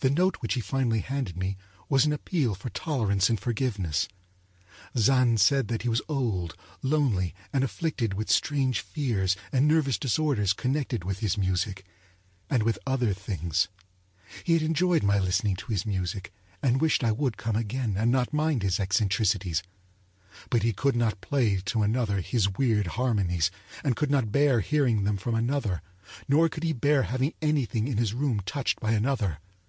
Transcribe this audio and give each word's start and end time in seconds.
The 0.00 0.10
note 0.10 0.36
which 0.40 0.54
he 0.54 0.60
finally 0.60 0.98
handed 0.98 1.36
me 1.36 1.56
was 1.88 2.04
an 2.04 2.12
appeal 2.12 2.56
for 2.56 2.68
tolerance 2.70 3.30
and 3.30 3.38
forgiveness. 3.38 4.08
Zann 4.98 5.36
said 5.38 5.68
that 5.68 5.82
he 5.82 5.88
was 5.88 6.02
old, 6.08 6.56
lonely, 6.82 7.32
and 7.52 7.62
afflicted 7.62 8.12
with 8.14 8.28
strange 8.28 8.80
fears 8.80 9.36
and 9.52 9.68
nervous 9.68 9.96
disorders 9.96 10.52
connected 10.52 11.04
with 11.04 11.20
his 11.20 11.38
music 11.38 11.84
and 12.50 12.64
with 12.64 12.76
other 12.84 13.14
things. 13.14 13.68
He 14.42 14.54
had 14.54 14.62
enjoyed 14.62 15.04
my 15.04 15.20
listening 15.20 15.54
to 15.56 15.70
his 15.70 15.86
music, 15.86 16.32
and 16.60 16.80
wished 16.80 17.04
I 17.04 17.12
would 17.12 17.36
come 17.36 17.54
again 17.56 17.96
and 17.96 18.10
not 18.10 18.32
mind 18.32 18.64
his 18.64 18.80
eccentricities. 18.80 19.62
But 20.50 20.64
he 20.64 20.72
could 20.72 20.96
not 20.96 21.20
play 21.20 21.58
to 21.66 21.82
another 21.82 22.20
his 22.20 22.48
weird 22.50 22.88
harmonies, 22.98 23.52
and 23.84 23.94
could 23.94 24.10
not 24.10 24.32
bear 24.32 24.58
hearing 24.58 25.04
them 25.04 25.18
from 25.18 25.36
another; 25.36 25.82
nor 26.28 26.48
could 26.48 26.64
he 26.64 26.72
bear 26.72 27.04
having 27.04 27.32
anything 27.40 27.86
in 27.86 27.98
his 27.98 28.12
room 28.12 28.40
touched 28.44 28.80
by 28.80 28.90
another. 28.90 29.38